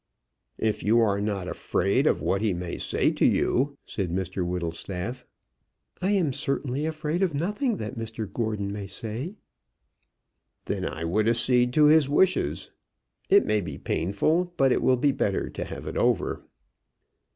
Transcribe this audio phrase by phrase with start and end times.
[0.57, 5.23] "If you are not afraid of what he may say to you?" said Mr Whittlestaff.
[6.01, 9.35] "I am certainly afraid of nothing that Mr Gordon may say."
[10.65, 12.71] "Then I would accede to his wishes.
[13.29, 16.41] It may be painful, but it will be better to have it over."